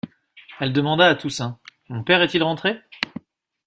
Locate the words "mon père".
1.89-2.23